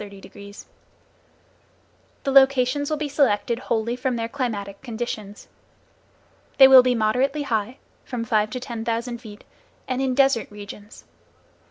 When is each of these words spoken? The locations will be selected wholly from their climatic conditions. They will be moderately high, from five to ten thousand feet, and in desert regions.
The 0.01 0.65
locations 2.31 2.89
will 2.89 2.97
be 2.97 3.07
selected 3.07 3.59
wholly 3.59 3.95
from 3.95 4.15
their 4.15 4.27
climatic 4.27 4.81
conditions. 4.81 5.47
They 6.57 6.67
will 6.67 6.81
be 6.81 6.95
moderately 6.95 7.43
high, 7.43 7.77
from 8.03 8.23
five 8.25 8.49
to 8.49 8.59
ten 8.59 8.83
thousand 8.83 9.19
feet, 9.19 9.43
and 9.87 10.01
in 10.01 10.15
desert 10.15 10.49
regions. 10.49 11.03